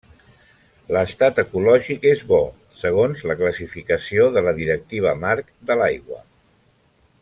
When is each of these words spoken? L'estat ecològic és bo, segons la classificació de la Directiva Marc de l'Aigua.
L'estat 0.95 1.41
ecològic 1.43 2.07
és 2.13 2.23
bo, 2.31 2.41
segons 2.79 3.23
la 3.33 3.37
classificació 3.43 4.27
de 4.39 4.47
la 4.49 4.57
Directiva 4.65 5.17
Marc 5.27 5.57
de 5.71 5.83
l'Aigua. 5.83 6.23